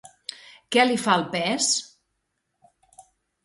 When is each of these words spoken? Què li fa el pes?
Què 0.75 0.85
li 0.87 0.97
fa 1.03 1.19
el 1.21 1.27
pes? 1.37 1.69